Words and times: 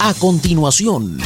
A 0.00 0.14
continuación, 0.14 1.18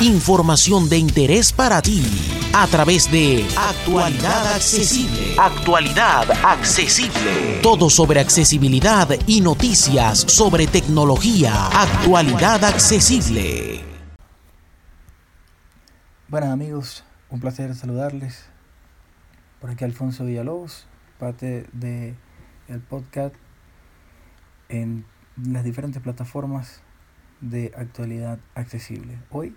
información 0.00 0.88
de 0.88 0.98
interés 0.98 1.52
para 1.52 1.80
ti 1.80 2.02
a 2.52 2.66
través 2.66 3.08
de 3.08 3.46
Actualidad 3.56 4.52
Accesible. 4.52 5.36
Actualidad 5.38 6.32
Accesible. 6.44 7.60
Todo 7.62 7.88
sobre 7.88 8.18
accesibilidad 8.18 9.08
y 9.28 9.40
noticias 9.40 10.18
sobre 10.18 10.66
tecnología. 10.66 11.68
Actualidad 11.68 12.64
Accesible. 12.64 13.84
Buenas 16.26 16.50
amigos, 16.50 17.04
un 17.30 17.38
placer 17.38 17.76
saludarles. 17.76 18.46
Por 19.60 19.70
aquí 19.70 19.84
Alfonso 19.84 20.24
Villalobos, 20.24 20.88
parte 21.20 21.68
de 21.72 22.16
el 22.66 22.80
podcast 22.80 23.36
en 24.68 25.06
las 25.36 25.62
diferentes 25.62 26.02
plataformas 26.02 26.80
de 27.40 27.72
actualidad 27.76 28.38
accesible. 28.54 29.18
Hoy 29.30 29.54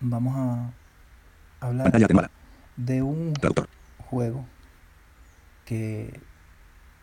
vamos 0.00 0.34
a 0.36 0.72
hablar 1.60 1.92
de 2.76 3.02
un 3.02 3.34
juego 3.98 4.44
que 5.64 6.20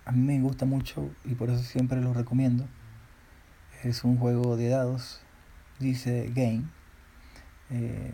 a 0.06 0.12
mí 0.12 0.22
me 0.22 0.40
gusta 0.42 0.66
mucho 0.66 1.10
y 1.24 1.36
por 1.36 1.50
eso 1.50 1.64
siempre 1.64 2.02
lo 2.02 2.14
recomiendo. 2.14 2.68
Es 3.84 4.04
un 4.04 4.18
juego 4.18 4.58
de 4.58 4.70
dados, 4.70 5.22
dice 5.80 6.32
Game. 6.34 6.64
Eh, 7.70 8.14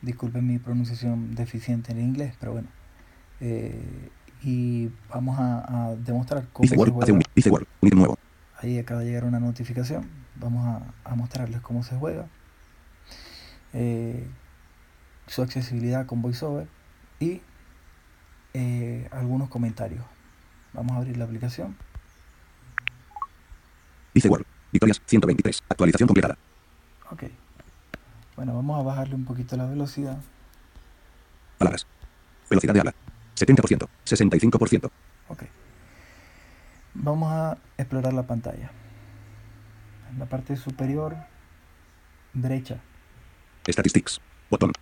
disculpen 0.00 0.46
mi 0.46 0.58
pronunciación 0.58 1.34
deficiente 1.34 1.92
en 1.92 2.00
inglés, 2.00 2.34
pero 2.40 2.52
bueno. 2.52 2.68
Eh, 3.40 4.10
y 4.42 4.90
vamos 5.08 5.36
a, 5.38 5.94
demostrar 5.98 6.48
cómo 6.52 6.68
se 6.68 6.76
juega. 6.76 7.06
nuevo. 7.94 8.18
Ahí 8.58 8.78
acaba 8.78 9.00
de 9.00 9.06
llegar 9.06 9.24
una 9.24 9.40
notificación. 9.40 10.21
Vamos 10.36 10.82
a, 11.04 11.14
mostrarles 11.14 11.60
cómo 11.60 11.82
se 11.82 11.96
juega. 11.96 12.26
Eh, 13.72 14.26
su 15.26 15.42
accesibilidad 15.42 16.06
con 16.06 16.20
VoiceOver 16.20 16.66
y 17.20 17.40
eh, 18.54 19.08
algunos 19.10 19.48
comentarios. 19.48 20.04
Vamos 20.72 20.92
a 20.92 20.96
abrir 20.96 21.16
la 21.16 21.24
aplicación. 21.24 21.76
Dice 24.14 24.28
Word. 24.28 24.44
Victorias 24.72 25.00
123. 25.06 25.64
Actualización 25.68 26.06
completada. 26.06 26.38
Ok. 27.10 27.24
Bueno, 28.36 28.54
vamos 28.54 28.80
a 28.80 28.82
bajarle 28.82 29.14
un 29.14 29.24
poquito 29.24 29.56
la 29.56 29.66
velocidad. 29.66 30.18
Palabras. 31.58 31.86
Velocidad 32.48 32.74
de 32.74 32.80
habla. 32.80 32.94
70%. 33.36 33.88
65%. 34.04 34.90
Ok. 35.28 35.42
Vamos 36.94 37.32
a 37.32 37.58
explorar 37.76 38.12
la 38.12 38.22
pantalla. 38.22 38.70
En 40.12 40.18
la 40.18 40.26
parte 40.26 40.56
superior 40.56 41.16
derecha. 42.34 42.80
Statistics. 43.66 44.20
Botón. 44.50 44.72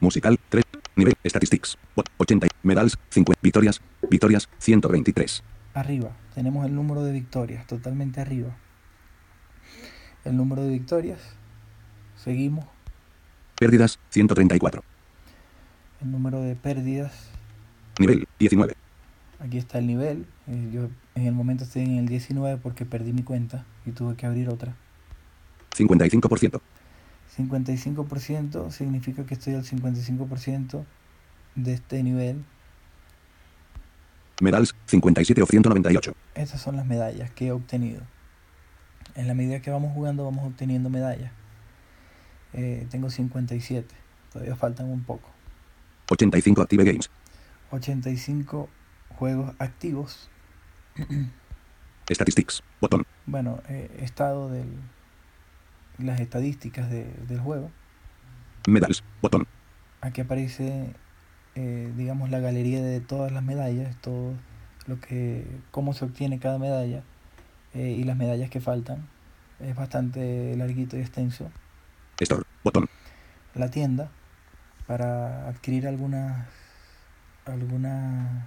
Musical 0.00 0.38
3. 0.48 0.64
Nivel. 0.96 1.14
Statistics. 1.26 1.76
80. 2.16 2.48
Medals 2.62 2.98
50. 3.10 3.40
Victorias. 3.42 3.80
Victorias 4.08 4.48
123. 4.58 5.42
Arriba. 5.74 6.16
Tenemos 6.34 6.64
el 6.64 6.74
número 6.74 7.02
de 7.04 7.12
victorias. 7.12 7.66
Totalmente 7.66 8.20
arriba. 8.20 8.56
El 10.24 10.36
número 10.36 10.62
de 10.62 10.70
victorias. 10.70 11.20
Seguimos. 12.16 12.64
Pérdidas 13.58 13.98
134. 14.10 14.82
El 16.00 16.10
número 16.10 16.40
de 16.40 16.56
pérdidas. 16.56 17.28
Nivel 17.98 18.26
19. 18.38 18.74
Aquí 19.40 19.58
está 19.58 19.78
el 19.78 19.86
nivel. 19.86 20.26
Eh, 20.46 20.70
yo 20.72 20.88
en 21.14 21.26
el 21.26 21.32
momento 21.32 21.64
estoy 21.64 21.82
en 21.82 21.98
el 21.98 22.06
19 22.06 22.58
porque 22.62 22.84
perdí 22.84 23.12
mi 23.12 23.22
cuenta 23.22 23.64
y 23.88 23.92
tuve 23.92 24.16
que 24.16 24.26
abrir 24.26 24.48
otra. 24.48 24.74
55%. 25.76 26.60
55% 27.36 28.70
significa 28.70 29.24
que 29.24 29.34
estoy 29.34 29.54
al 29.54 29.64
55% 29.64 30.84
de 31.54 31.72
este 31.74 32.02
nivel. 32.02 32.44
Medals 34.40 34.74
57 34.86 35.42
o 35.42 35.46
198. 35.46 36.14
Estas 36.34 36.60
son 36.60 36.76
las 36.76 36.86
medallas 36.86 37.30
que 37.32 37.48
he 37.48 37.52
obtenido. 37.52 38.02
En 39.14 39.26
la 39.26 39.34
medida 39.34 39.60
que 39.60 39.70
vamos 39.70 39.92
jugando 39.94 40.24
vamos 40.24 40.46
obteniendo 40.46 40.90
medallas. 40.90 41.32
Eh, 42.52 42.86
tengo 42.90 43.10
57. 43.10 43.94
Todavía 44.32 44.56
faltan 44.56 44.90
un 44.90 45.02
poco. 45.02 45.30
85 46.10 46.62
Active 46.62 46.84
Games. 46.84 47.10
85 47.70 48.68
juegos 49.16 49.54
activos. 49.58 50.30
Statistics. 52.10 52.62
Botón. 52.80 53.06
Bueno, 53.26 53.60
eh, 53.68 53.90
estado 54.00 54.48
del, 54.48 54.68
las 55.98 56.20
estadísticas 56.20 56.90
del 56.90 57.40
juego. 57.40 57.70
Medals, 58.66 59.02
botón. 59.20 59.46
Aquí 60.00 60.20
aparece, 60.20 60.94
eh, 61.54 61.92
digamos, 61.96 62.30
la 62.30 62.38
galería 62.40 62.82
de 62.82 63.00
todas 63.00 63.32
las 63.32 63.42
medallas, 63.42 63.96
todo 64.00 64.34
lo 64.86 65.00
que, 65.00 65.46
cómo 65.70 65.92
se 65.92 66.04
obtiene 66.04 66.38
cada 66.38 66.58
medalla 66.58 67.02
eh, 67.74 67.96
y 67.98 68.04
las 68.04 68.16
medallas 68.16 68.50
que 68.50 68.60
faltan. 68.60 69.08
Es 69.60 69.74
bastante 69.74 70.56
larguito 70.56 70.96
y 70.96 71.00
extenso. 71.00 71.50
Store, 72.20 72.44
botón. 72.62 72.88
La 73.54 73.70
tienda 73.70 74.10
para 74.86 75.48
adquirir 75.48 75.86
algunas, 75.86 76.46
algunas, 77.44 78.46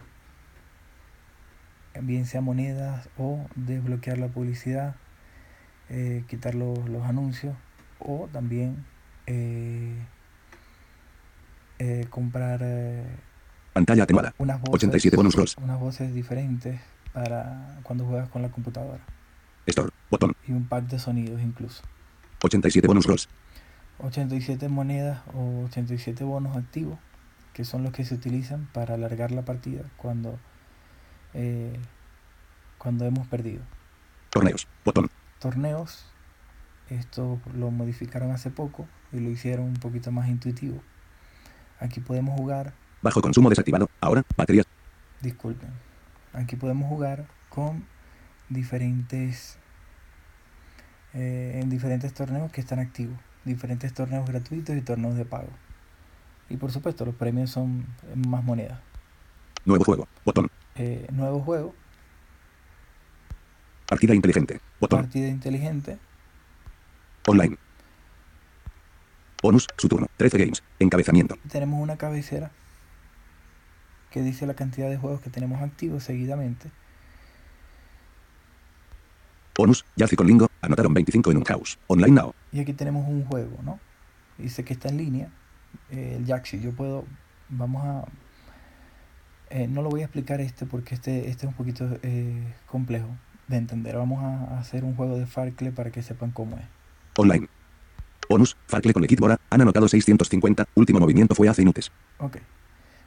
bien 2.00 2.26
sea 2.26 2.42
monedas 2.42 3.10
o 3.18 3.46
desbloquear 3.56 4.18
la 4.18 4.28
publicidad 4.28 4.96
eh, 5.90 6.24
quitar 6.30 6.56
los, 6.56 6.80
anuncios 7.04 7.54
o 8.00 8.30
también 8.32 8.86
eh, 9.28 9.94
eh, 11.80 12.06
comprar 12.10 12.64
pantalla 13.74 14.04
atenuada. 14.04 14.34
unas 14.38 14.62
voces, 14.62 14.76
87 14.76 15.18
bonus 15.18 15.58
unas 15.58 15.80
voces 15.80 16.14
diferentes 16.14 16.80
para 17.12 17.80
cuando 17.84 18.06
juegas 18.06 18.30
con 18.30 18.42
la 18.42 18.50
computadora. 18.50 19.04
Store, 19.66 19.90
botón. 20.10 20.34
Y 20.48 20.54
un 20.54 20.66
pack 20.66 20.86
de 20.86 20.98
sonidos 20.98 21.42
incluso. 21.42 21.84
87 22.44 22.88
bonus 22.88 23.06
rolls. 23.06 23.28
87 24.00 24.70
monedas 24.70 25.22
o 25.36 25.66
87 25.66 26.24
bonos 26.24 26.56
activos 26.56 26.98
que 27.54 27.66
son 27.66 27.84
los 27.84 27.92
que 27.92 28.06
se 28.06 28.16
utilizan 28.16 28.68
para 28.74 28.96
alargar 28.96 29.32
la 29.32 29.44
partida 29.44 29.84
cuando 29.98 30.40
cuando 32.78 33.06
hemos 33.06 33.28
perdido 33.28 33.62
torneos 34.30 34.68
botón 34.84 35.10
torneos. 35.42 36.06
Esto 36.90 37.42
lo 37.56 37.72
modificaron 37.72 38.32
hace 38.32 38.52
poco 38.52 38.88
y 39.12 39.20
lo 39.20 39.30
hicieron 39.30 39.66
un 39.66 39.74
poquito 39.74 40.12
más 40.12 40.30
intuitivo. 40.30 40.82
Aquí 41.80 42.00
podemos 42.00 42.38
jugar. 42.38 42.74
Bajo 43.02 43.22
consumo 43.22 43.50
desactivado. 43.50 43.90
Ahora, 44.00 44.24
baterías. 44.38 44.68
Disculpen. 45.22 45.72
Aquí 46.34 46.56
podemos 46.56 46.88
jugar 46.88 47.28
con 47.50 47.86
diferentes. 48.50 49.58
Eh, 51.14 51.60
en 51.62 51.70
diferentes 51.70 52.14
torneos 52.14 52.52
que 52.52 52.62
están 52.62 52.80
activos. 52.80 53.18
Diferentes 53.44 53.94
torneos 53.94 54.26
gratuitos 54.26 54.76
y 54.78 54.82
torneos 54.82 55.16
de 55.16 55.26
pago. 55.26 55.50
Y 56.50 56.58
por 56.58 56.72
supuesto, 56.72 57.06
los 57.06 57.16
premios 57.16 57.50
son 57.50 57.86
más 58.16 58.44
monedas. 58.44 58.80
Nuevo 59.66 59.84
juego. 59.84 60.08
Botón. 60.26 60.50
Eh, 60.76 61.08
nuevo 61.12 61.40
juego. 61.42 61.74
Partida 63.88 64.16
inteligente. 64.16 64.62
Botón. 64.80 65.02
Partida 65.02 65.28
inteligente. 65.28 65.98
Online. 67.28 67.58
Bonus, 69.42 69.68
su 69.78 69.88
turno. 69.88 70.08
13 70.18 70.38
games. 70.38 70.64
Encabezamiento. 70.80 71.36
Tenemos 71.50 71.82
una 71.82 71.98
cabecera 71.98 72.52
que 74.12 74.22
dice 74.22 74.46
la 74.46 74.54
cantidad 74.54 74.90
de 74.90 74.98
juegos 74.98 75.22
que 75.22 75.30
tenemos 75.30 75.62
activos 75.62 76.04
seguidamente. 76.04 76.70
Bonus, 79.58 79.86
Yazi 79.96 80.16
con 80.16 80.28
Lingo, 80.28 80.50
anotaron 80.62 80.94
25 80.94 81.32
en 81.32 81.38
un 81.38 81.44
house. 81.44 81.78
Online 81.88 82.22
now. 82.22 82.34
Y 82.52 82.60
aquí 82.60 82.74
tenemos 82.74 83.08
un 83.08 83.26
juego, 83.26 83.58
¿no? 83.64 83.80
Dice 84.38 84.64
que 84.64 84.74
está 84.74 84.90
en 84.90 84.98
línea. 84.98 85.32
Eh, 85.90 86.16
el 86.18 86.26
Jaxi, 86.26 86.60
yo 86.60 86.72
puedo. 86.72 87.06
Vamos 87.50 87.84
a. 87.86 88.06
Eh, 89.54 89.68
no 89.68 89.82
lo 89.82 89.90
voy 89.90 90.00
a 90.00 90.06
explicar 90.06 90.40
este 90.40 90.66
porque 90.66 90.96
este, 90.96 91.30
este 91.30 91.46
es 91.46 91.50
un 91.50 91.54
poquito 91.54 91.86
eh, 92.04 92.54
complejo 92.68 93.10
de 93.50 93.58
entender. 93.58 93.98
Vamos 93.98 94.24
a 94.24 94.58
hacer 94.58 94.86
un 94.86 94.96
juego 94.96 95.18
de 95.18 95.28
Farkle 95.28 95.72
para 95.74 95.92
que 95.92 96.02
sepan 96.02 96.32
cómo 96.32 96.58
es. 96.58 96.64
Online. 97.18 97.50
Bonus, 98.30 98.56
Farkle 98.68 98.94
con 98.94 99.06
Bora, 99.20 99.38
han 99.50 99.62
anotado 99.62 99.90
650, 99.90 100.66
último 100.76 101.02
movimiento 101.02 101.36
fue 101.36 101.50
hace 101.50 101.64
inútiles. 101.64 101.92
Ok. 102.20 102.38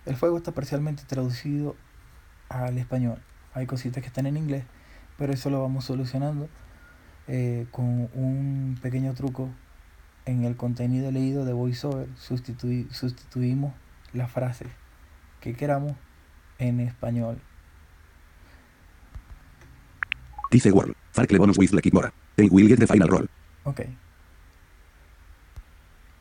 El 0.05 0.17
juego 0.17 0.37
está 0.37 0.53
parcialmente 0.53 1.05
traducido 1.07 1.77
al 2.51 2.77
español. 2.77 3.23
Hay 3.55 3.65
cositas 3.65 4.03
que 4.03 4.09
están 4.09 4.27
en 4.27 4.37
inglés, 4.37 4.65
pero 5.17 5.33
eso 5.33 5.49
lo 5.49 5.63
vamos 5.63 5.87
solucionando 5.87 6.51
eh, 7.27 7.67
con 7.71 8.11
un 8.13 8.79
pequeño 8.83 9.15
truco 9.15 9.49
en 10.27 10.45
el 10.45 10.57
contenido 10.57 11.11
leído 11.11 11.47
de 11.47 11.55
VoiceOver. 11.55 12.09
sustituimos 12.19 13.73
la 14.13 14.29
frase 14.29 14.67
que 15.41 15.55
queramos 15.55 15.95
en 16.59 16.81
español 16.81 17.39
Dice 20.51 20.71
World. 20.71 20.95
Farkle 21.13 21.39
bonus 21.39 21.59
with 21.59 21.71
Lekit 21.73 21.93
Mora. 21.93 22.13
They 22.37 22.49
will 22.49 22.69
get 22.69 22.79
the 22.79 22.87
final 22.87 23.09
roll. 23.09 23.29
Ok. 23.65 23.81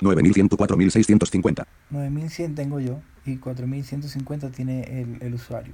9100, 0.01 0.50
4650. 0.57 1.68
9100 1.91 2.56
tengo 2.56 2.80
yo 2.80 3.00
y 3.25 3.38
4150 3.38 4.50
tiene 4.51 5.01
el, 5.01 5.18
el 5.21 5.33
usuario. 5.35 5.74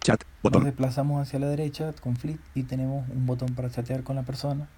Chat, 0.00 0.22
Nos 0.22 0.42
botón. 0.42 0.64
desplazamos 0.64 1.20
hacia 1.26 1.38
la 1.40 1.48
derecha 1.48 1.92
con 2.00 2.16
Flick 2.16 2.38
y 2.54 2.62
tenemos 2.64 3.08
un 3.08 3.26
botón 3.26 3.54
para 3.54 3.68
chatear 3.70 4.02
con 4.04 4.14
la 4.16 4.22
persona. 4.22 4.68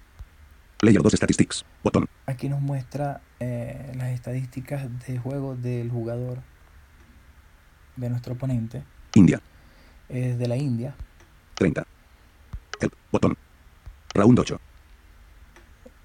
Player 0.79 1.01
2 1.01 1.13
Statistics, 1.13 1.63
botón. 1.83 2.07
Aquí 2.25 2.49
nos 2.49 2.61
muestra 2.61 3.21
eh, 3.39 3.91
las 3.95 4.09
estadísticas 4.09 4.87
de 5.07 5.17
juego 5.19 5.55
del 5.55 5.89
jugador, 5.91 6.39
de 7.95 8.09
nuestro 8.09 8.33
oponente. 8.33 8.83
India, 9.13 9.41
Es 10.09 10.37
de 10.37 10.47
la 10.47 10.55
India. 10.57 10.95
30. 11.55 11.85
Help, 12.81 12.93
botón. 13.11 13.37
Round 14.13 14.39
8. 14.39 14.59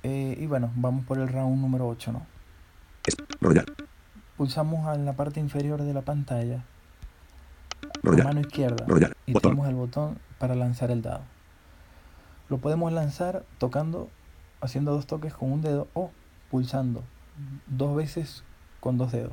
Eh, 0.03 0.37
y 0.41 0.47
bueno, 0.47 0.73
vamos 0.77 1.05
por 1.05 1.19
el 1.19 1.29
round 1.29 1.61
número 1.61 1.89
8, 1.89 2.13
¿no? 2.13 2.27
Es, 3.05 3.17
Royal, 3.41 3.67
Pulsamos 4.37 4.95
en 4.95 5.05
la 5.05 5.13
parte 5.15 5.41
inferior 5.41 5.83
de 5.83 5.93
la 5.93 6.03
pantalla, 6.03 6.65
Royal, 8.03 8.27
mano 8.27 8.41
izquierda, 8.41 8.85
Royal, 8.87 9.15
y 9.27 9.33
botón. 9.33 9.51
tenemos 9.53 9.69
el 9.69 9.75
botón 9.75 10.19
para 10.39 10.55
lanzar 10.55 10.91
el 10.91 11.03
dado. 11.03 11.23
Lo 12.49 12.59
podemos 12.59 12.93
lanzar 12.93 13.45
tocando, 13.59 14.09
haciendo 14.61 14.93
dos 14.93 15.07
toques 15.07 15.35
con 15.35 15.53
un 15.53 15.61
dedo 15.61 15.89
o 15.95 16.11
pulsando 16.51 17.05
dos 17.67 17.95
veces 17.97 18.43
con 18.81 18.99
dos 18.99 19.13
dedos 19.13 19.33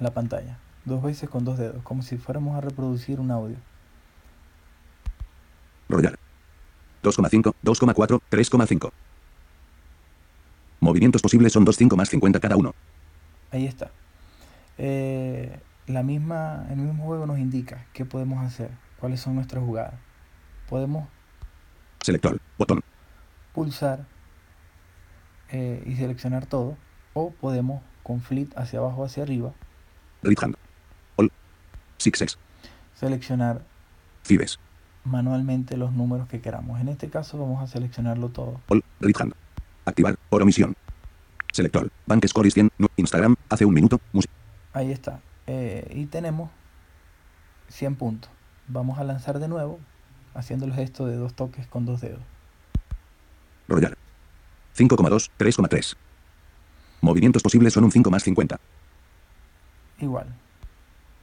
la 0.00 0.10
pantalla. 0.10 0.58
Dos 0.84 1.02
veces 1.02 1.30
con 1.30 1.44
dos 1.44 1.58
dedos, 1.58 1.82
como 1.82 2.02
si 2.02 2.16
fuéramos 2.16 2.56
a 2.56 2.60
reproducir 2.60 3.20
un 3.20 3.30
audio. 3.30 3.56
Royal. 5.88 6.18
2,5, 7.02 7.54
2,4, 7.62 8.20
3,5. 8.30 8.92
Movimientos 10.80 11.22
posibles 11.22 11.52
son 11.52 11.64
2,5 11.64 11.96
más 11.96 12.08
50 12.08 12.40
cada 12.40 12.56
uno. 12.56 12.74
Ahí 13.50 13.66
está. 13.66 13.90
Eh, 14.78 15.60
la 15.86 16.02
misma, 16.02 16.66
el 16.70 16.78
mismo 16.78 17.04
juego 17.04 17.26
nos 17.26 17.38
indica 17.38 17.86
qué 17.92 18.04
podemos 18.04 18.44
hacer, 18.44 18.70
cuáles 18.98 19.20
son 19.20 19.34
nuestras 19.34 19.62
jugadas. 19.62 19.94
Podemos 20.68 21.08
Selector, 22.00 22.40
botón. 22.58 22.80
pulsar 23.52 24.06
eh, 25.50 25.82
y 25.86 25.94
seleccionar 25.96 26.46
todo, 26.46 26.76
o 27.14 27.30
podemos 27.30 27.82
con 28.02 28.20
flit 28.20 28.52
hacia 28.56 28.80
abajo 28.80 29.04
hacia 29.04 29.22
arriba 29.22 29.52
Right 30.22 30.40
hand. 30.40 30.56
All. 32.02 32.04
Sixes. 32.04 32.38
seleccionar 32.98 33.62
Fibes. 34.24 34.58
manualmente 35.04 35.76
los 35.76 35.92
números 35.92 36.28
que 36.28 36.40
queramos. 36.40 36.80
En 36.80 36.88
este 36.88 37.08
caso 37.10 37.38
vamos 37.38 37.62
a 37.62 37.66
seleccionarlo 37.66 38.28
todo. 38.28 38.60
All. 38.68 38.82
Right 39.00 39.20
hand. 39.20 39.34
Activar. 39.84 40.16
Por 40.30 40.42
omisión. 40.42 40.76
Selector. 41.52 41.90
Bank 42.06 42.24
Score 42.26 42.50
100. 42.50 42.70
nu- 42.78 42.88
Instagram. 42.96 43.36
Hace 43.48 43.64
un 43.64 43.74
minuto. 43.74 44.00
Ahí 44.72 44.90
está. 44.92 45.20
Eh, 45.46 45.90
y 45.94 46.06
tenemos 46.06 46.50
100 47.68 47.96
puntos. 47.96 48.30
Vamos 48.68 48.98
a 48.98 49.04
lanzar 49.04 49.38
de 49.38 49.48
nuevo 49.48 49.80
haciendo 50.34 50.64
el 50.66 50.72
gesto 50.72 51.06
de 51.06 51.16
dos 51.16 51.34
toques 51.34 51.66
con 51.66 51.84
dos 51.84 52.00
dedos. 52.00 52.20
Royal. 53.68 53.96
5,2, 54.76 55.30
3,3. 55.36 55.96
Movimientos 57.00 57.42
posibles 57.42 57.72
son 57.72 57.84
un 57.84 57.90
5 57.92 58.10
más 58.10 58.22
50. 58.22 58.58
Igual. 59.98 60.26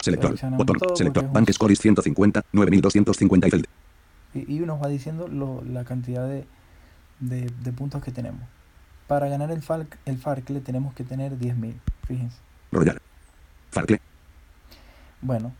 Selector. 0.02 0.36
Botón. 0.58 0.78
Selector. 0.96 1.26
un- 1.26 1.34
Bank 1.34 1.52
Score 1.52 1.76
150. 1.76 2.44
9250 2.54 3.48
y. 4.34 4.56
Y, 4.56 4.60
nos 4.60 4.82
va 4.82 4.88
diciendo 4.88 5.28
lo- 5.28 5.64
la 5.64 5.84
cantidad 5.84 6.28
de, 6.28 6.46
de- 7.20 7.50
de 7.64 7.72
puntos 7.74 8.04
que 8.04 8.12
tenemos. 8.12 8.42
Para 9.08 9.28
ganar 9.28 9.50
el, 9.52 9.62
Falc, 9.62 9.98
el 10.06 10.18
Farcle 10.20 10.62
tenemos 10.62 10.94
que 10.94 11.04
tener 11.04 11.38
10.000. 11.38 11.74
Fíjense. 12.08 12.38
Royal. 12.72 13.02
Farcle. 13.72 14.00
Bueno, 15.22 15.52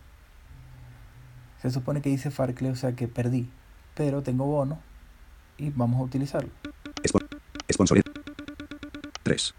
se 1.62 1.72
supone 1.72 2.02
que 2.02 2.10
dice 2.10 2.30
Farcle, 2.32 2.70
o 2.72 2.76
sea 2.76 2.94
que 2.96 3.08
perdí. 3.08 3.50
Pero 3.96 4.22
tengo 4.22 4.46
bono 4.46 4.80
y 5.58 5.72
vamos 5.72 6.00
a 6.00 6.04
utilizarlo. 6.04 6.50
Espo- 7.04 7.26
Sponsoridad. 7.72 8.06
3. 9.24 9.54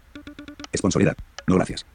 Sponsoridad. 0.75 1.15
No 1.47 1.55
gracias. 1.55 1.85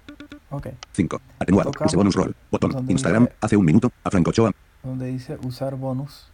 Ok. 0.50 0.68
5. 0.92 1.20
Atenuado. 1.38 1.72
Use 1.84 1.96
bonus 1.96 2.14
roll. 2.14 2.34
Botón. 2.50 2.88
Instagram. 2.90 3.24
dice- 3.24 3.36
Hace 3.40 3.56
un 3.56 3.64
minuto. 3.64 3.92
A 4.04 4.10
Franco 4.10 4.30
Ochoa. 4.30 4.52
Donde 4.82 5.06
dice 5.06 5.36
usar 5.42 5.74
bonus. 5.76 6.28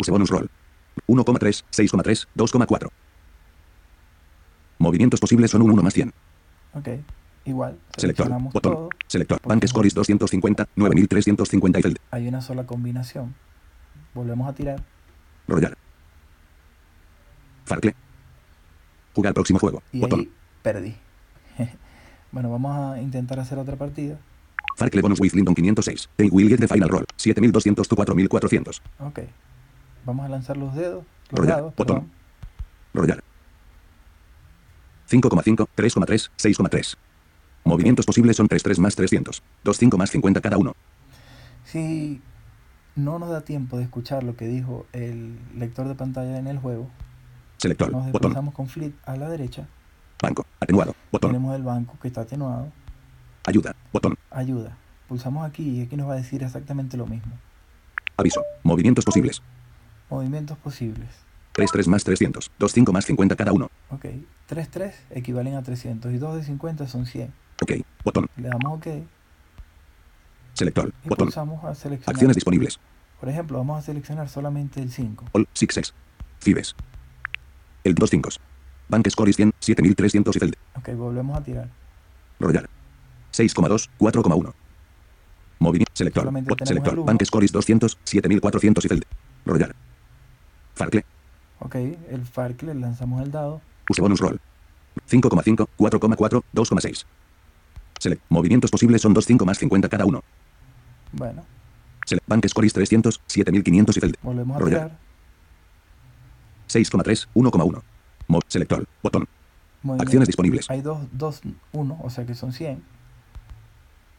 Use 0.00 0.10
bonus 0.10 0.30
roll. 0.30 0.50
1,3, 1.06 1.64
6,3, 1.70 2.26
2,4. 2.34 2.90
Movimientos 4.78 5.20
posibles 5.20 5.50
son 5.50 5.62
un 5.62 5.70
1 5.70 5.82
más 5.82 5.94
100. 5.94 6.12
Ok. 6.74 6.88
Igual. 7.44 7.78
Selector. 7.96 8.28
Botón. 8.28 8.60
todo. 8.62 8.88
Selector. 9.06 9.40
Bank 9.44 9.66
Score 9.66 9.88
250, 9.88 10.68
9350 10.76 11.78
y 11.78 11.82
feld. 11.82 11.96
Hay 12.10 12.28
una 12.28 12.40
sola 12.40 12.64
combinación. 12.64 13.34
Volvemos 14.14 14.48
a 14.48 14.52
tirar. 14.54 14.82
Royal. 15.48 15.76
Farcle. 17.64 17.94
Jugar 19.14 19.30
al 19.30 19.34
próximo 19.34 19.58
juego. 19.58 19.82
Y 19.92 20.00
Botón. 20.00 20.20
ahí 20.20 20.32
perdí. 20.62 20.96
Bueno, 22.32 22.50
vamos 22.50 22.76
a 22.76 23.00
intentar 23.00 23.38
hacer 23.38 23.58
otra 23.58 23.76
partida. 23.76 24.18
Farcle 24.76 25.02
bonus 25.02 25.20
with 25.20 25.32
Linton 25.34 25.54
506. 25.54 26.08
They 26.16 26.28
will 26.30 26.48
get 26.48 26.58
the 26.60 26.66
final 26.68 26.88
roll. 26.88 27.04
7200 27.16 27.86
to 27.86 27.94
4400. 27.96 28.82
Ok. 29.00 29.20
Vamos 30.04 30.26
a 30.26 30.28
lanzar 30.28 30.56
los 30.56 30.74
dedos. 30.74 31.04
Los 31.30 31.46
dados, 31.46 31.74
botón. 31.76 32.10
Royal. 32.94 33.22
5,5, 35.10 35.68
3,3, 35.76 36.30
6,3. 36.38 36.96
Movimientos 37.64 38.06
posibles 38.06 38.36
son 38.36 38.48
3, 38.48 38.62
3 38.62 38.78
más 38.78 38.96
300. 38.96 39.42
2, 39.62 39.76
5 39.76 39.98
más 39.98 40.10
50 40.10 40.40
cada 40.40 40.58
uno. 40.58 40.74
Si 41.64 42.20
no 42.96 43.18
nos 43.18 43.30
da 43.30 43.42
tiempo 43.42 43.76
de 43.76 43.84
escuchar 43.84 44.24
lo 44.24 44.36
que 44.36 44.46
dijo 44.48 44.86
el 44.92 45.38
lector 45.56 45.86
de 45.86 45.94
pantalla 45.94 46.38
en 46.38 46.46
el 46.46 46.58
juego, 46.58 46.88
Selector. 47.58 47.92
nos 47.92 48.06
Botón. 48.06 48.12
desplazamos 48.30 48.54
con 48.54 48.68
Flip 48.68 48.94
a 49.04 49.16
la 49.16 49.28
derecha. 49.28 49.68
Banco. 50.22 50.46
Atenuado. 50.60 50.94
Botón. 51.10 51.32
Tenemos 51.32 51.56
el 51.56 51.62
banco 51.64 51.98
que 52.00 52.08
está 52.08 52.20
atenuado. 52.20 52.72
Ayuda. 53.44 53.74
Botón. 53.92 54.16
Ayuda. 54.30 54.78
Pulsamos 55.08 55.44
aquí 55.44 55.80
y 55.80 55.82
aquí 55.82 55.96
nos 55.96 56.08
va 56.08 56.12
a 56.12 56.16
decir 56.16 56.44
exactamente 56.44 56.96
lo 56.96 57.06
mismo. 57.06 57.32
Aviso. 58.16 58.42
Movimientos 58.62 59.04
posibles. 59.04 59.42
Movimientos 60.08 60.56
posibles. 60.58 61.08
3, 61.52 61.70
3 61.72 61.88
más 61.88 62.04
300. 62.04 62.52
2, 62.56 62.72
5 62.72 62.92
más 62.92 63.04
50 63.04 63.34
cada 63.34 63.52
uno. 63.52 63.68
Ok. 63.90 64.06
3, 64.46 64.68
3 64.70 64.94
equivalen 65.10 65.56
a 65.56 65.62
300 65.62 66.12
y 66.12 66.18
2 66.18 66.36
de 66.36 66.44
50 66.44 66.86
son 66.86 67.04
100. 67.04 67.32
Ok. 67.60 67.72
Botón. 68.04 68.28
Le 68.36 68.48
damos 68.48 68.78
OK 68.78 68.86
y 68.86 69.04
Selector. 70.54 70.92
Botón. 71.04 71.26
pulsamos 71.26 71.64
a 71.64 71.74
seleccionar. 71.74 72.14
Acciones 72.14 72.36
disponibles. 72.36 72.78
Por 73.18 73.28
ejemplo, 73.28 73.58
vamos 73.58 73.78
a 73.78 73.82
seleccionar 73.82 74.28
solamente 74.28 74.80
el 74.80 74.92
5. 74.92 75.26
All. 75.32 75.48
Sixes. 75.52 75.92
Fibes. 76.38 76.76
El 77.82 77.96
2 77.96 78.10
5. 78.10 78.30
Bank 78.92 79.08
Score 79.08 79.32
100, 79.32 79.52
7300 79.58 80.36
y 80.36 80.38
feld. 80.38 80.54
Ok, 80.76 80.90
volvemos 80.94 81.34
a 81.38 81.42
tirar. 81.42 81.66
Royal. 82.38 82.68
6,2, 83.32 83.88
4,1. 83.98 84.52
Movimiento. 85.58 85.90
Selector. 85.94 86.30
Selector. 86.62 87.02
Bank 87.02 87.24
Score 87.24 87.46
200, 87.50 87.98
7400 88.04 88.84
y 88.84 88.88
feld. 88.88 89.04
Royal. 89.46 89.74
Farcle. 90.74 91.06
Ok, 91.60 91.74
el 91.76 92.26
Farcle, 92.30 92.74
le 92.74 92.80
lanzamos 92.80 93.22
el 93.22 93.30
dado. 93.30 93.62
Use 93.88 94.02
bonus 94.02 94.20
roll. 94.20 94.38
5,5, 95.08 95.66
4,4, 95.78 96.42
2,6. 96.52 97.04
Select. 97.98 98.22
Movimientos 98.28 98.70
posibles 98.70 99.00
son 99.00 99.14
2, 99.14 99.24
5 99.24 99.46
más 99.46 99.58
50 99.58 99.88
cada 99.88 100.04
uno. 100.04 100.22
Bueno, 101.12 101.46
Select. 102.04 102.28
Bank 102.28 102.46
Score 102.46 102.70
300, 102.70 103.22
7500 103.26 103.96
y 103.96 104.00
feld. 104.00 104.16
volvemos 104.22 104.56
a 104.56 104.60
Royal. 104.60 104.80
tirar. 104.82 104.98
6,3, 106.68 107.28
1,1. 107.34 107.82
Mo- 108.28 108.40
selector. 108.48 108.86
Botón. 109.02 109.26
Movimiento. 109.82 110.02
Acciones 110.04 110.28
disponibles. 110.28 110.70
Hay 110.70 110.80
2, 110.80 111.00
2, 111.12 111.40
1, 111.72 111.98
o 112.02 112.10
sea 112.10 112.24
que 112.26 112.34
son 112.34 112.52
100. 112.52 112.82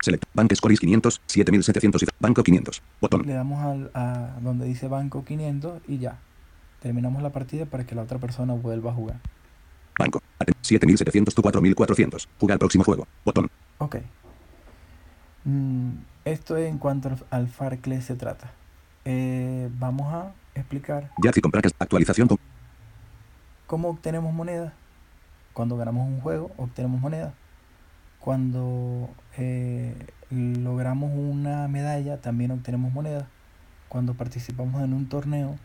Select. 0.01 0.25
Bank 0.33 0.53
Score 0.53 0.77
500, 0.77 1.21
7700 1.25 2.03
y. 2.03 2.05
Banco 2.19 2.43
500. 2.43 2.81
Botón. 2.99 3.23
Le 3.25 3.33
damos 3.33 3.63
al, 3.63 3.89
a 3.93 4.37
donde 4.41 4.65
dice 4.65 4.87
banco 4.89 5.23
500 5.23 5.81
y 5.87 5.97
ya. 5.99 6.17
Terminamos 6.81 7.21
la 7.23 7.29
partida 7.29 7.65
para 7.65 7.85
que 7.85 7.95
la 7.95 8.01
otra 8.01 8.17
persona 8.19 8.53
vuelva 8.53 8.91
a 8.91 8.93
jugar. 8.93 9.19
Banco. 9.97 10.21
Aten- 10.39 10.55
7700 10.61 11.33
to 11.33 11.41
4400. 11.41 12.27
Jugar 12.39 12.55
al 12.55 12.59
próximo 12.59 12.83
juego. 12.83 13.07
Botón. 13.23 13.49
Ok. 13.77 13.97
Mm, 15.45 15.89
esto 16.25 16.57
en 16.57 16.77
cuanto 16.77 17.11
al- 17.29 17.47
Farcle 17.47 18.01
se 18.01 18.15
trata. 18.15 18.51
Eh, 19.05 19.69
vamos 19.79 20.13
a 20.13 20.31
explicar 20.55 21.11
Jazz 21.21 21.37
y 21.37 21.41
comprar. 21.41 21.63
Actualización 21.79 22.27
con. 22.27 22.37
Cómo 23.67 23.89
obtenemos 23.89 24.33
moneda. 24.33 24.73
Cuando 25.53 25.77
ganamos 25.77 26.07
un 26.07 26.19
juego, 26.21 26.51
obtenemos 26.57 26.99
moneda. 26.99 27.33
Cuando 28.19 29.09
eh, 29.37 29.93
logramos 30.29 31.11
una 31.13 31.67
medalla, 31.67 32.21
también 32.21 32.51
obtenemos 32.51 32.91
moneda. 32.91 33.27
Cuando 33.89 34.13
participamos 34.15 34.81
en 34.83 34.93
un 34.93 35.07
torneo, 35.07 35.57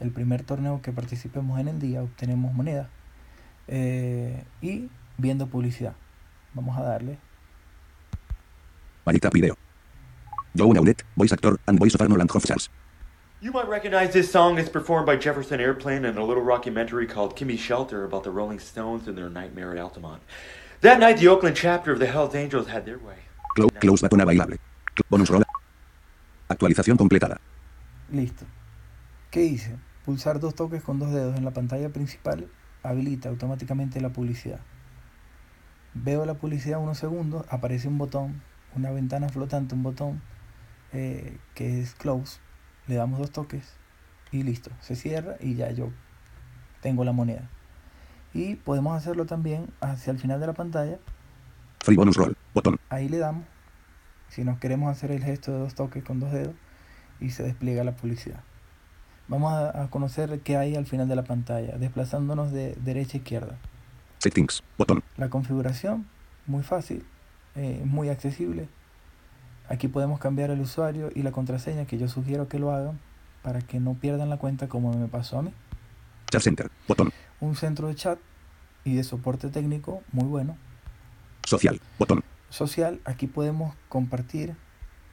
el 0.00 0.10
primer 0.10 0.42
torneo 0.42 0.82
que 0.82 0.92
participemos 0.92 1.60
en 1.60 1.68
el 1.68 1.78
día, 1.78 2.02
obtenemos 2.02 2.52
moneda. 2.52 2.88
Eh, 3.68 4.44
y 4.62 4.88
viendo 5.18 5.46
publicidad. 5.46 5.94
Vamos 6.54 6.76
a 6.78 6.82
darle. 6.82 7.18
Magic 9.04 9.22
Tap 9.22 9.32
Video. 9.32 9.56
Joe 10.56 10.72
Naudet, 10.72 11.04
voice 11.14 11.32
actor 11.32 11.60
and 11.66 11.78
voice 11.78 11.94
of 11.94 12.00
Arnold 12.00 12.30
Hofstadts. 12.30 12.70
You 13.40 13.52
might 13.52 13.68
recognize 13.68 14.12
this 14.12 14.32
song. 14.32 14.58
It's 14.58 14.68
performed 14.68 15.06
by 15.06 15.14
Jefferson 15.14 15.60
Airplane 15.60 16.04
in 16.04 16.18
a 16.18 16.24
little 16.24 16.42
rockumentary 16.42 17.08
called 17.08 17.36
Kimmy 17.36 17.56
Shelter 17.56 18.04
about 18.04 18.24
the 18.24 18.32
Rolling 18.32 18.58
Stones 18.58 19.06
and 19.06 19.16
their 19.16 19.30
nightmare 19.30 19.70
at 19.70 19.78
Altamont. 19.78 20.20
That 20.80 20.98
night, 20.98 21.18
the 21.18 21.28
Oakland 21.28 21.54
chapter 21.54 21.92
of 21.92 22.00
the 22.00 22.06
Hells 22.06 22.34
Angels 22.34 22.66
had 22.66 22.84
their 22.84 22.98
way. 22.98 23.14
Close, 23.54 23.70
close 23.80 24.02
button 24.02 24.18
bailable. 24.18 24.58
Bonus 25.08 25.30
roll. 25.30 25.44
Actualización 26.48 26.96
completada. 26.96 27.38
Listo. 28.10 28.44
¿Qué 29.30 29.44
hice? 29.44 29.76
Pulsar 30.04 30.40
dos 30.40 30.56
toques 30.56 30.82
con 30.82 30.98
dos 30.98 31.12
dedos 31.12 31.36
en 31.36 31.44
la 31.44 31.52
pantalla 31.52 31.90
principal 31.90 32.48
habilita 32.82 33.28
automáticamente 33.28 34.00
la 34.00 34.08
publicidad. 34.08 34.58
Veo 35.94 36.26
la 36.26 36.34
publicidad 36.34 36.80
unos 36.80 36.98
segundos, 36.98 37.46
aparece 37.50 37.86
un 37.86 37.98
botón, 37.98 38.42
una 38.74 38.90
ventana 38.90 39.28
flotante, 39.28 39.76
un 39.76 39.84
botón 39.84 40.22
eh, 40.92 41.38
que 41.54 41.80
es 41.80 41.94
close. 41.94 42.40
Le 42.88 42.96
damos 42.96 43.20
dos 43.20 43.30
toques 43.30 43.76
y 44.32 44.42
listo. 44.42 44.70
Se 44.80 44.96
cierra 44.96 45.36
y 45.40 45.54
ya 45.54 45.70
yo 45.70 45.90
tengo 46.80 47.04
la 47.04 47.12
moneda. 47.12 47.48
Y 48.34 48.56
podemos 48.56 48.96
hacerlo 48.96 49.26
también 49.26 49.68
hacia 49.80 50.10
el 50.10 50.18
final 50.18 50.40
de 50.40 50.46
la 50.48 50.54
pantalla. 50.54 50.98
Free 51.80 51.96
bonus 51.96 52.16
roll. 52.16 52.36
Botón. 52.54 52.80
Ahí 52.88 53.08
le 53.08 53.18
damos. 53.18 53.44
Si 54.28 54.42
nos 54.44 54.58
queremos 54.58 54.90
hacer 54.90 55.10
el 55.10 55.22
gesto 55.22 55.52
de 55.52 55.58
dos 55.60 55.74
toques 55.74 56.02
con 56.02 56.18
dos 56.18 56.32
dedos 56.32 56.54
y 57.20 57.30
se 57.30 57.42
despliega 57.42 57.84
la 57.84 57.94
publicidad. 57.94 58.40
Vamos 59.28 59.52
a, 59.52 59.82
a 59.82 59.90
conocer 59.90 60.40
qué 60.40 60.56
hay 60.56 60.74
al 60.74 60.86
final 60.86 61.08
de 61.08 61.16
la 61.16 61.24
pantalla, 61.24 61.76
desplazándonos 61.76 62.52
de 62.52 62.74
derecha 62.76 63.18
a 63.18 63.20
izquierda. 63.20 63.58
Settings. 64.18 64.62
Botón. 64.76 65.02
La 65.16 65.28
configuración, 65.28 66.06
muy 66.46 66.62
fácil, 66.62 67.04
eh, 67.54 67.82
muy 67.84 68.08
accesible. 68.08 68.68
Aquí 69.68 69.88
podemos 69.88 70.18
cambiar 70.18 70.50
el 70.50 70.60
usuario 70.60 71.10
y 71.14 71.22
la 71.22 71.32
contraseña 71.32 71.84
que 71.84 71.98
yo 71.98 72.08
sugiero 72.08 72.48
que 72.48 72.58
lo 72.58 72.72
hagan 72.72 72.98
para 73.42 73.60
que 73.60 73.80
no 73.80 73.94
pierdan 73.94 74.30
la 74.30 74.38
cuenta 74.38 74.68
como 74.68 74.92
me 74.92 75.08
pasó 75.08 75.38
a 75.38 75.42
mí. 75.42 75.52
Chat 76.30 76.42
Center. 76.42 76.70
Botón. 76.86 77.12
Un 77.40 77.54
centro 77.54 77.88
de 77.88 77.94
chat 77.94 78.18
y 78.84 78.94
de 78.94 79.04
soporte 79.04 79.48
técnico 79.48 80.02
muy 80.12 80.24
bueno. 80.24 80.56
Social. 81.44 81.80
Botón. 81.98 82.24
Social, 82.50 83.00
aquí 83.04 83.26
podemos 83.26 83.74
compartir 83.88 84.54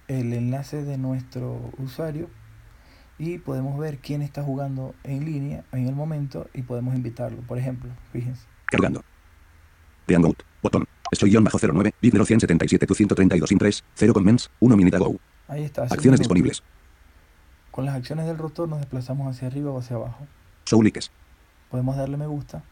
el 0.08 0.34
enlace 0.34 0.84
de 0.84 0.98
nuestro 0.98 1.72
usuario 1.78 2.30
y 3.18 3.38
podemos 3.38 3.78
ver 3.78 3.98
quién 4.00 4.22
está 4.22 4.44
jugando 4.44 4.94
en 5.04 5.26
línea 5.26 5.64
en 5.72 5.88
el 5.88 5.96
momento 5.96 6.48
y 6.54 6.62
podemos 6.62 6.96
invitarlo. 6.96 7.42
Por 7.42 7.58
ejemplo, 7.58 7.90
fíjense. 8.12 8.46
Cargando. 8.66 9.04
Botón. 10.62 10.86
Estoy 11.16 11.30
guion 11.30 11.46
bajo 11.46 11.58
09. 11.58 11.94
Bit 12.02 12.14
177 12.14 12.86
tu 12.86 12.94
132 12.94 13.52
impress. 13.54 13.84
0 13.96 14.14
comments. 14.14 14.52
1 14.60 14.76
minute 14.76 14.98
ago. 14.98 15.16
Ahí 15.48 15.64
está. 15.64 15.84
Acciones 15.84 16.20
disponibles. 16.20 16.62
Con 17.72 17.86
las 17.86 17.96
acciones 17.96 18.26
del 18.26 18.38
rotor 18.38 18.68
nos 18.68 18.80
desplazamos 18.80 19.34
hacia 19.34 19.48
arriba 19.48 19.72
o 19.72 19.80
hacia 19.80 19.96
abajo. 19.96 20.28
Show 20.66 20.84
likes. 20.84 21.08
Podemos 21.72 21.96
darle 21.96 22.18
me 22.18 22.28
gusta. 22.28 22.64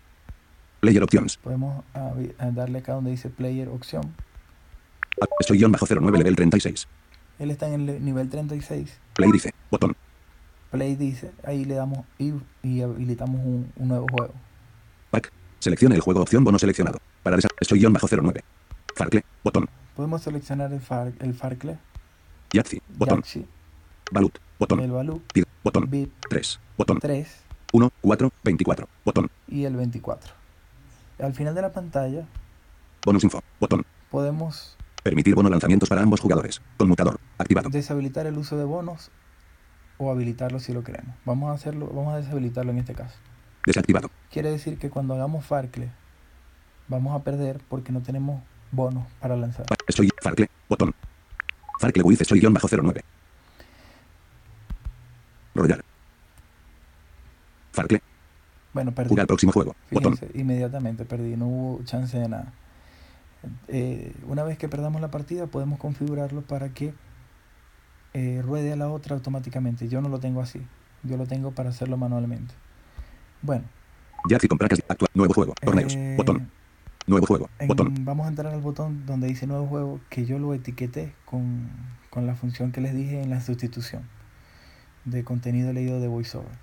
Player 0.82 1.02
options. 1.02 1.38
Podemos 1.38 1.86
ah, 1.94 2.12
darle 2.52 2.80
acá 2.80 2.94
donde 2.94 3.12
dice 3.12 3.30
player 3.30 3.70
opción. 3.70 4.14
Ah, 5.22 5.26
Estoy 5.40 5.60
guion 5.60 5.72
bajo 5.72 5.86
09 5.86 6.18
level 6.18 6.36
36. 6.36 6.88
Él 7.40 7.50
está 7.50 7.70
en 7.70 7.88
el 7.88 8.04
nivel 8.04 8.30
36. 8.30 9.00
Play 9.14 9.32
dice. 9.32 9.54
Botón. 9.72 9.96
Play 10.70 10.98
dice. 10.98 11.32
Ahí 11.46 11.64
le 11.64 11.76
damos 11.76 12.00
y, 12.20 12.34
y 12.62 12.82
habilitamos 12.82 13.40
un, 13.42 13.72
un 13.78 13.88
nuevo 13.88 14.06
juego. 14.12 14.34
Pack. 15.12 15.32
Seleccione 15.60 15.96
el 15.96 16.02
juego 16.02 16.22
opción 16.22 16.44
bono 16.44 16.60
seleccionado. 16.60 17.00
Para 17.24 17.38
Estoy 17.60 17.80
guion 17.80 17.94
bajo 17.94 18.08
09. 18.08 18.44
Farcle. 18.96 19.24
Botón. 19.44 19.70
Podemos 19.96 20.22
seleccionar 20.22 20.74
el, 20.74 20.82
far, 20.82 21.14
el 21.20 21.34
Farcle, 21.34 21.78
Yahtzee. 22.52 22.82
Botón. 22.98 23.22
Yaxi, 23.22 23.46
Balut. 24.12 24.36
el 24.36 24.42
Botón. 24.60 24.92
Baloo, 24.92 25.22
Pig. 25.34 25.46
Botón. 25.64 25.90
Bit 25.90 26.12
3. 26.30 26.60
Botón. 26.78 27.00
3 27.00 27.44
1. 27.72 27.92
4. 28.02 28.32
24. 28.44 28.88
Botón. 29.06 29.30
y 29.48 29.64
el 29.64 29.76
24. 29.76 30.34
Al 31.20 31.34
final 31.34 31.56
de 31.56 31.62
la 31.62 31.72
pantalla 31.72 32.28
Bonus 33.06 33.24
info. 33.24 33.42
Botón. 33.60 33.86
podemos 34.12 34.78
Permitir 35.02 35.36
bono 35.36 35.50
lanzamientos 35.50 35.90
para 35.90 36.02
ambos 36.02 36.20
jugadores. 36.20 36.62
Conmutador. 36.78 37.20
Activado. 37.38 37.70
deshabilitar 37.70 38.28
el 38.28 38.38
uso 38.38 38.58
de 38.58 38.66
bonos 38.66 39.12
o 39.98 40.12
habilitarlo 40.12 40.60
si 40.60 40.74
lo 40.74 40.84
queremos. 40.84 41.16
Vamos 41.26 41.52
a 41.52 41.54
hacerlo, 41.54 41.88
vamos 41.88 42.14
a 42.14 42.18
deshabilitarlo 42.18 42.72
en 42.72 42.80
este 42.80 42.94
caso. 42.94 43.16
Desactivado. 43.66 44.10
Quiere 44.30 44.52
decir 44.52 44.78
que 44.78 44.90
cuando 44.90 45.14
hagamos 45.14 45.46
Farcle 45.46 45.92
vamos 46.88 47.16
a 47.20 47.24
perder 47.24 47.60
porque 47.70 47.92
no 47.92 48.02
tenemos 48.02 48.42
bonos 48.72 49.06
para 49.20 49.36
lanzar. 49.36 49.66
Estoy. 49.88 50.10
Farcle. 50.22 50.50
Botón. 50.70 50.94
Farcle 51.80 52.04
with 52.04 52.22
estoy 52.22 52.40
guion 52.40 52.54
bajo 52.54 52.68
09. 52.68 53.04
Royal. 55.56 55.84
Farcle. 57.72 58.02
Bueno, 58.74 58.92
perdí. 58.92 59.10
Jugar 59.10 59.28
próximo 59.28 59.52
juego. 59.52 59.76
Botón. 59.92 60.18
Inmediatamente 60.34 61.06
perdí, 61.06 61.36
no 61.36 61.48
hubo 61.48 61.84
chance 61.84 62.18
de 62.18 62.28
nada. 62.28 62.52
Eh, 63.68 64.14
una 64.26 64.44
vez 64.44 64.58
que 64.58 64.70
perdamos 64.70 65.02
la 65.02 65.12
partida 65.12 65.48
podemos 65.48 65.78
configurarlo 65.78 66.42
para 66.44 66.70
que 66.70 66.94
eh, 68.14 68.42
ruede 68.44 68.72
a 68.74 68.76
la 68.76 68.90
otra 68.90 69.16
automáticamente. 69.16 69.88
Yo 69.90 70.02
no 70.02 70.10
lo 70.10 70.20
tengo 70.20 70.42
así, 70.42 70.62
yo 71.04 71.18
lo 71.18 71.26
tengo 71.28 71.52
para 71.52 71.70
hacerlo 71.70 71.98
manualmente. 71.98 72.54
Bueno, 73.42 73.66
Yahtzee 74.30 74.48
con 74.48 74.58
placas. 74.58 74.82
Actual. 74.88 75.10
Nuevo 75.14 75.34
juego. 75.34 75.54
Torneos. 75.62 75.94
eh, 75.96 76.16
Botón. 76.18 76.50
Nuevo 77.08 77.26
juego. 77.26 77.50
en- 77.60 77.68
Botón. 77.68 77.94
vamos 78.06 78.26
a 78.26 78.30
entrar 78.30 78.54
al 78.54 78.62
botón 78.62 79.06
donde 79.06 79.28
dice 79.28 79.46
nuevo 79.48 79.68
juego 79.68 80.00
que 80.10 80.26
yo 80.26 80.40
lo 80.40 80.54
etiqueté 80.54 81.14
con, 81.26 81.70
con 82.10 82.26
la 82.28 82.36
función 82.36 82.72
que 82.72 82.82
les 82.82 82.94
dije 82.96 83.22
en 83.22 83.30
la 83.30 83.42
sustitución 83.42 84.04
de 85.06 85.24
contenido 85.24 85.74
leído 85.74 86.00
de 86.00 86.08
VoiceOver. 86.08 86.58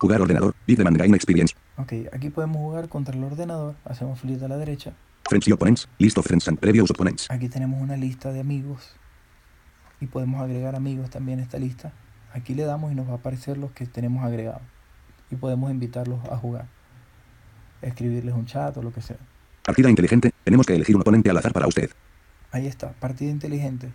Jugar 0.00 0.20
ordenador. 0.22 0.54
Big 0.66 0.76
Demand 0.78 0.96
Game 0.96 1.14
Experience. 1.16 1.54
Ok, 1.76 1.92
aquí 2.12 2.30
podemos 2.30 2.56
jugar 2.58 2.88
contra 2.88 3.16
el 3.16 3.22
ordenador, 3.24 3.76
hacemos 3.84 4.18
flick 4.20 4.42
a 4.42 4.48
la 4.48 4.56
derecha 4.56 4.92
Friends 5.24 5.46
y 5.48 5.52
opponents. 5.52 5.88
List 5.98 6.18
of 6.18 6.26
friends 6.26 6.48
and 6.48 6.58
previous 6.58 6.90
opponents. 6.90 7.30
Aquí 7.30 7.48
tenemos 7.48 7.80
una 7.80 7.96
lista 7.96 8.32
de 8.32 8.40
amigos 8.40 8.96
y 10.00 10.06
podemos 10.06 10.42
agregar 10.42 10.74
amigos 10.74 11.10
también 11.10 11.38
a 11.38 11.42
esta 11.42 11.58
lista. 11.58 11.92
Aquí 12.34 12.54
le 12.54 12.64
damos 12.64 12.90
y 12.92 12.94
nos 12.94 13.06
va 13.08 13.12
a 13.12 13.16
aparecer 13.16 13.56
los 13.56 13.70
que 13.70 13.86
tenemos 13.86 14.24
agregados 14.24 14.62
y 15.30 15.36
podemos 15.36 15.70
invitarlos 15.70 16.18
a 16.28 16.36
jugar, 16.36 16.66
escribirles 17.82 18.34
un 18.34 18.46
chat 18.46 18.76
o 18.76 18.82
lo 18.82 18.92
que 18.92 19.02
sea. 19.02 19.18
Partida 19.64 19.90
inteligente. 19.90 20.32
Tenemos 20.44 20.66
que 20.66 20.74
elegir 20.74 20.96
un 20.96 21.02
oponente 21.02 21.30
al 21.30 21.36
azar 21.36 21.52
para 21.52 21.66
usted. 21.66 21.90
Ahí 22.50 22.66
está, 22.66 22.92
partida 22.92 23.30
inteligente. 23.30 23.92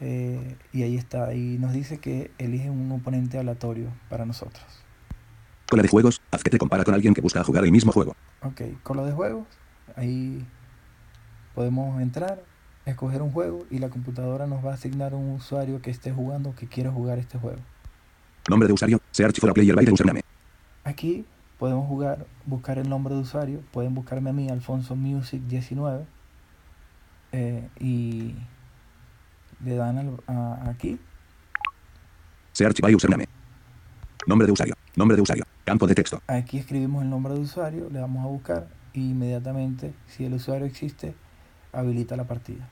Eh, 0.00 0.56
y 0.72 0.82
ahí 0.82 0.96
está, 0.96 1.32
y 1.34 1.58
nos 1.58 1.72
dice 1.72 1.98
que 1.98 2.30
elige 2.38 2.68
un 2.70 2.90
oponente 2.92 3.38
aleatorio 3.38 3.88
para 4.08 4.26
nosotros. 4.26 4.64
Cola 5.70 5.82
de 5.82 5.88
juegos. 5.88 6.20
Haz 6.30 6.42
que 6.42 6.50
te 6.50 6.58
compara 6.58 6.84
con 6.84 6.94
alguien 6.94 7.14
que 7.14 7.20
busca 7.20 7.42
jugar 7.42 7.64
el 7.64 7.72
mismo 7.72 7.92
juego. 7.92 8.14
Ok, 8.42 8.62
con 8.82 8.96
lo 8.96 9.06
de 9.06 9.12
juegos, 9.12 9.46
ahí 9.96 10.44
podemos 11.54 12.00
entrar, 12.02 12.42
escoger 12.84 13.22
un 13.22 13.30
juego 13.30 13.64
y 13.70 13.78
la 13.78 13.88
computadora 13.88 14.46
nos 14.46 14.64
va 14.64 14.72
a 14.72 14.74
asignar 14.74 15.14
un 15.14 15.30
usuario 15.30 15.80
que 15.80 15.90
esté 15.90 16.12
jugando 16.12 16.54
que 16.54 16.66
quiera 16.66 16.90
jugar 16.90 17.18
este 17.18 17.38
juego. 17.38 17.60
Nombre 18.48 18.66
de 18.66 18.74
usuario. 18.74 19.00
Search 19.12 19.40
for 19.40 19.50
a 19.50 19.54
player 19.54 19.74
by 19.74 19.86
the 19.86 19.92
username. 19.92 20.20
Aquí 20.84 21.24
podemos 21.58 21.86
jugar, 21.88 22.26
buscar 22.46 22.78
el 22.78 22.88
nombre 22.88 23.14
de 23.14 23.20
usuario, 23.20 23.60
pueden 23.72 23.94
buscarme 23.94 24.30
a 24.30 24.32
mí, 24.32 24.48
Alfonso 24.48 24.96
Music 24.96 25.40
19, 25.42 26.04
eh, 27.32 27.68
y 27.80 28.34
le 29.64 29.74
dan 29.76 29.98
al- 29.98 30.20
a- 30.26 30.70
aquí, 30.70 30.98
Search 32.52 32.80
by 32.80 32.94
username. 32.94 33.26
Nombre 34.28 34.46
de 34.46 34.52
usuario. 34.52 34.74
Nombre 34.96 35.16
de 35.16 35.22
usuario. 35.22 35.44
Campo 35.64 35.86
de 35.86 35.94
texto. 35.94 36.20
aquí 36.28 36.58
escribimos 36.58 37.02
el 37.02 37.10
nombre 37.10 37.34
de 37.34 37.40
usuario, 37.40 37.88
le 37.90 37.98
damos 37.98 38.22
a 38.24 38.28
buscar 38.28 38.68
y 38.92 39.10
inmediatamente, 39.10 39.92
si 40.06 40.24
el 40.24 40.34
usuario 40.34 40.66
existe, 40.66 41.14
habilita 41.72 42.16
la 42.16 42.24
partida. 42.24 42.68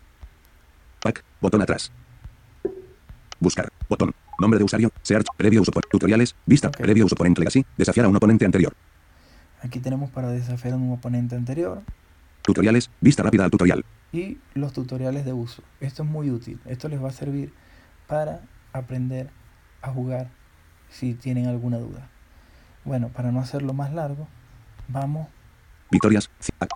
Pack. 1.03 1.25
Botón 1.41 1.63
atrás. 1.63 1.91
Buscar. 3.41 3.69
Botón. 3.89 4.15
Nombre 4.43 4.59
de 4.59 4.65
usuario. 4.65 4.91
Search. 5.03 5.27
Previo 5.37 5.63
uso. 5.63 5.71
Tutoriales. 5.89 6.35
Vista. 6.47 6.69
Previo 6.73 7.07
uso 7.07 7.15
oponente 7.15 7.41
legacy. 7.41 7.65
Desafiar 7.79 8.07
a 8.07 8.09
un 8.09 8.17
oponente 8.17 8.45
anterior. 8.45 8.75
Aquí 9.63 9.79
tenemos 9.79 10.11
para 10.11 10.31
desafiar 10.31 10.75
a 10.75 10.77
un 10.77 10.93
oponente 10.93 11.37
anterior 11.37 11.83
Tutoriales. 12.43 12.91
Vista 13.01 13.23
rápida 13.23 13.45
al 13.45 13.53
tutorial. 13.53 13.85
y 14.13 14.39
los 14.55 14.73
tutoriales 14.73 15.25
de 15.25 15.33
uso. 15.33 15.63
Esto 15.81 16.03
es 16.03 16.09
muy 16.09 16.33
útil. 16.33 16.59
Esto 16.67 16.89
les 16.89 17.01
va 17.01 17.11
a 17.11 17.13
servir 17.13 17.53
para 18.09 18.41
aprender 18.73 19.31
a 19.81 19.93
jugar 19.93 20.29
si 20.91 21.15
tienen 21.15 21.47
alguna 21.47 21.79
duda. 21.79 22.09
Bueno, 22.85 23.11
para 23.11 23.31
no 23.31 23.39
hacerlo 23.39 23.73
más 23.75 23.95
largo, 23.95 24.27
vamos. 24.89 25.29
Victorias. 25.93 26.29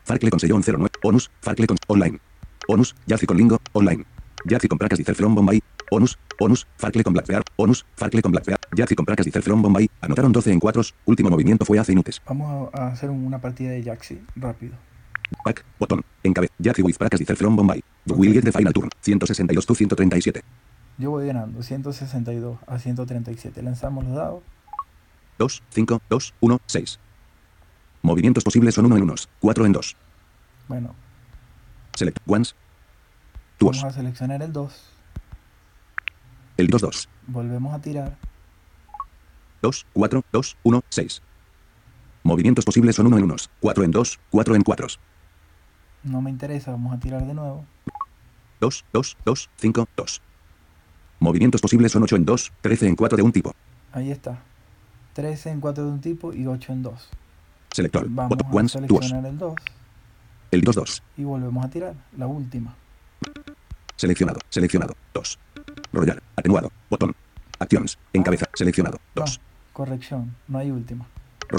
Farcle 0.04 0.30
con 0.30 0.38
sellón 0.38 0.62
09. 0.64 0.86
Onus. 1.02 1.32
Farcle 1.40 1.66
con 1.66 1.78
online. 1.88 2.20
Onus. 2.68 2.94
Yahtzee 3.06 3.26
con 3.26 3.36
lingo. 3.36 3.58
Online. 3.72 4.04
Yahtzee 4.44 4.68
con 4.68 4.78
placas 4.78 4.98
dice 4.98 5.14
from 5.14 5.34
Bombay. 5.34 5.60
Onus, 5.90 6.18
Onus, 6.40 6.66
Farkle 6.76 7.04
con 7.04 7.12
Blackbear, 7.12 7.42
Onus, 7.56 7.86
Farkle 7.96 8.22
con 8.22 8.32
Blackbear, 8.32 8.60
Jazzy 8.74 8.94
con 8.94 9.04
Pracas 9.06 9.24
dice 9.24 9.40
from 9.42 9.62
Bombay, 9.62 9.88
anotaron 10.00 10.32
12 10.32 10.52
en 10.52 10.60
4, 10.60 10.82
último 11.06 11.30
movimiento 11.30 11.64
fue 11.64 11.78
hace 11.78 11.92
inutes. 11.92 12.20
Vamos 12.26 12.68
a, 12.72 12.88
hacer 12.88 13.10
una 13.10 13.40
partida 13.40 13.70
de 13.70 13.82
Jaxi 13.82 14.20
rápido. 14.36 14.74
Back, 15.44 15.64
botón, 15.78 16.04
encabez, 16.22 16.50
Jazzy 16.58 16.82
with 16.82 16.96
Pracas 16.96 17.18
dice 17.18 17.34
from 17.34 17.56
Bombay, 17.56 17.82
the 18.06 18.14
will 18.14 18.32
get 18.32 18.44
the 18.44 18.52
final 18.52 18.72
turn, 18.72 18.90
162 19.02 19.66
to 19.66 19.74
137, 19.74 20.42
Yo 20.98 21.10
voy 21.10 21.26
ganando 21.26 21.62
162 21.62 22.58
a 22.66 22.78
137. 22.78 23.62
Lanzamos 23.62 24.04
los 24.04 24.14
dados. 24.14 24.42
2, 25.38 25.62
5, 25.68 26.00
2, 26.08 26.34
1, 26.40 26.60
6. 26.64 26.98
Movimientos 28.00 28.44
posibles 28.44 28.74
son 28.74 28.86
1 28.86 28.96
en 28.96 29.02
1, 29.02 29.14
4 29.40 29.66
en 29.66 29.72
2. 29.72 29.96
Bueno, 30.68 30.94
Select 31.94 32.18
ones, 32.26 32.54
tuos, 33.58 33.78
vamos 33.78 33.94
a 33.94 33.96
seleccionar 33.96 34.42
el 34.42 34.52
2. 34.52 34.95
El 36.56 36.68
2, 36.68 36.82
2, 36.82 37.08
Volvemos 37.26 37.74
a 37.74 37.80
tirar. 37.80 38.16
2, 39.62 39.86
4, 39.92 40.24
2, 40.32 40.56
1, 40.62 40.82
6. 40.88 41.22
Movimientos 42.22 42.64
posibles 42.64 42.96
son 42.96 43.06
1 43.06 43.18
en 43.18 43.24
1, 43.24 43.36
4 43.60 43.84
en 43.84 43.90
2, 43.90 44.20
4 44.30 44.54
en 44.54 44.62
4. 44.62 44.86
No 46.04 46.20
me 46.20 46.30
interesa. 46.30 46.72
Vamos 46.72 46.94
a 46.94 46.98
tirar 46.98 47.26
de 47.26 47.34
nuevo. 47.34 47.64
2, 48.60 48.84
2, 48.92 49.16
2, 49.24 49.50
5, 49.56 49.88
2. 49.96 50.22
Movimientos 51.20 51.60
posibles 51.60 51.92
son 51.92 52.02
8 52.02 52.16
en 52.16 52.24
2, 52.24 52.52
13 52.60 52.88
en 52.88 52.96
4 52.96 53.16
de 53.16 53.22
un 53.22 53.32
tipo. 53.32 53.54
Ahí 53.92 54.10
está. 54.10 54.38
13 55.14 55.50
en 55.50 55.60
4 55.60 55.84
de 55.84 55.90
un 55.90 56.00
tipo 56.00 56.32
y 56.32 56.46
8 56.46 56.72
en 56.72 56.82
2. 56.82 57.08
Selector, 57.72 58.06
Vamos 58.08 58.30
bot, 58.30 58.42
a 58.42 58.48
tuos, 58.48 58.72
seleccionar 58.72 59.26
el 59.26 59.38
2 59.38 59.54
el 60.50 60.60
2, 60.62 60.74
2. 60.74 61.02
y 61.18 61.24
volvemos 61.24 61.64
a 61.64 61.68
tirar. 61.68 61.94
La 62.16 62.26
última. 62.26 62.74
Seleccionado, 63.96 64.40
seleccionado, 64.48 64.94
2. 65.14 65.38
Royal, 65.92 66.22
atenuado, 66.36 66.70
botón. 66.90 67.14
Acciones, 67.58 67.98
encabeza, 68.12 68.46
seleccionado, 68.54 68.98
No, 69.14 69.22
2. 69.22 69.40
corrección. 69.72 70.34
No 70.48 70.58
hay 70.58 70.70
última. 70.70 71.06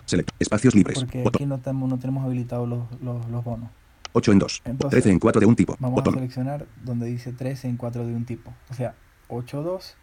Select, 0.05 0.29
espacios 0.39 0.75
libres, 0.75 0.99
Porque 0.99 1.19
aquí 1.19 1.23
botón. 1.23 1.49
no 1.49 1.57
tenemos, 1.59 1.89
no 1.89 1.97
tenemos 1.99 2.25
habilitados 2.25 2.67
los, 2.67 3.01
los, 3.01 3.27
los 3.29 3.43
bonos. 3.43 3.69
8 4.13 4.31
en 4.31 4.39
2, 4.39 4.61
Entonces, 4.65 4.89
13 5.03 5.11
en 5.11 5.19
4 5.19 5.39
de 5.41 5.45
un 5.45 5.55
tipo, 5.55 5.75
Vamos 5.79 5.97
a 5.97 6.01
botón. 6.01 6.13
seleccionar 6.15 6.65
donde 6.83 7.05
dice 7.07 7.31
13 7.33 7.67
en 7.69 7.77
4 7.77 8.05
de 8.05 8.15
un 8.15 8.25
tipo. 8.25 8.53
O 8.69 8.73
sea, 8.73 8.95
8, 9.29 9.61
2, 9.63 9.95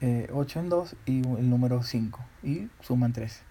eh, 0.00 0.28
8 0.32 0.60
en 0.60 0.68
2 0.68 0.96
y 1.06 1.18
el 1.26 1.50
número 1.50 1.82
5. 1.82 2.20
Y 2.42 2.68
suman 2.80 3.12
13. 3.12 3.42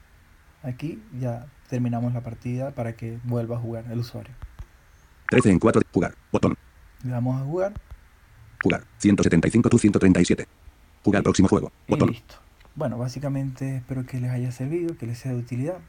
Aquí 0.64 1.02
ya 1.20 1.46
terminamos 1.70 2.14
la 2.14 2.22
partida 2.22 2.72
para 2.72 2.94
que 2.96 3.20
vuelva 3.24 3.58
a 3.58 3.60
jugar 3.60 3.86
el 3.92 4.00
usuario. 4.00 4.34
13 5.30 5.52
en 5.52 5.60
4 5.60 5.82
de 5.82 5.88
jugar, 5.94 6.16
botón. 6.32 6.56
Le 7.04 7.12
damos 7.12 7.42
a 7.42 7.46
jugar 7.46 7.74
Jugar, 8.64 8.86
175 9.00 9.70
tu 9.70 9.78
137. 9.78 10.48
Jugar 11.04 11.22
próximo 11.22 11.50
juego, 11.50 11.72
y 11.86 11.92
botón. 11.92 12.12
listo. 12.12 12.36
Bueno, 12.76 12.98
básicamente 12.98 13.78
espero 13.78 14.06
que 14.06 14.22
les 14.22 14.32
haya 14.32 14.52
servido, 14.52 14.98
que 14.98 15.06
les 15.06 15.20
sea 15.20 15.34
de 15.34 15.38
utilidad. 15.38 15.80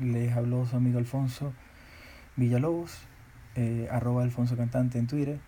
Les 0.00 0.32
habló 0.32 0.64
su 0.64 0.76
amigo 0.76 0.98
Alfonso 0.98 1.52
Villalobos, 2.36 2.98
eh, 3.56 3.88
arroba 3.90 4.22
Alfonso 4.22 4.56
Cantante 4.56 4.98
en 4.98 5.08
Twitter. 5.08 5.40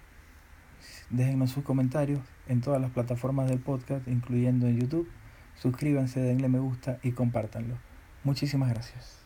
Déjennos 1.11 1.51
sus 1.51 1.63
comentarios 1.63 2.21
en 2.49 2.61
todas 2.61 2.81
las 2.81 2.91
plataformas 2.91 3.49
del 3.49 3.61
podcast, 3.61 4.09
incluyendo 4.09 4.67
en 4.67 4.81
YouTube. 4.81 5.09
Suscríbanse, 5.55 6.21
denle 6.21 6.49
me 6.49 6.59
gusta 6.59 6.99
y 7.05 7.13
compártanlo. 7.13 7.77
Muchísimas 8.25 8.71
gracias. 8.71 9.26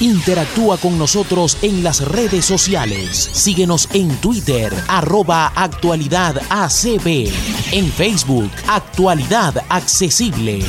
Interactúa 0.00 0.76
con 0.78 0.98
nosotros 0.98 1.56
en 1.62 1.84
las 1.84 2.00
redes 2.00 2.44
sociales. 2.44 3.30
Síguenos 3.32 3.88
en 3.92 4.08
Twitter, 4.16 4.74
arroba 4.88 5.52
actualidad 5.54 6.42
ACB. 6.50 7.30
En 7.70 7.92
Facebook, 7.92 8.50
Actualidad 8.66 9.62
Accesible. 9.68 10.64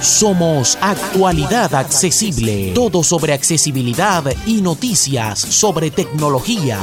Somos 0.00 0.78
Actualidad 0.80 1.74
Accesible. 1.74 2.72
Todo 2.74 3.04
sobre 3.04 3.34
accesibilidad 3.34 4.24
y 4.46 4.62
noticias 4.62 5.38
sobre 5.38 5.90
tecnología. 5.90 6.78